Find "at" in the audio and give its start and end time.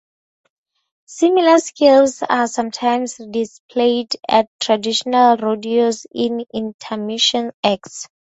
4.27-4.49